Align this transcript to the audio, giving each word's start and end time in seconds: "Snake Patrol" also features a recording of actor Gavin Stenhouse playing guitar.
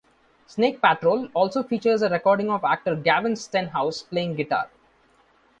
"Snake 0.47 0.81
Patrol" 0.81 1.27
also 1.35 1.61
features 1.61 2.01
a 2.01 2.09
recording 2.09 2.49
of 2.49 2.63
actor 2.63 2.95
Gavin 2.95 3.35
Stenhouse 3.35 4.01
playing 4.01 4.33
guitar. 4.35 4.67